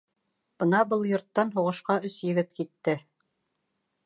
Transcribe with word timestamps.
Бына 0.63 0.79
был 0.93 1.05
йорттан 1.11 1.53
һуғышҡа 1.57 1.99
өс 2.09 2.17
егет 2.31 2.57
китте. 2.61 2.97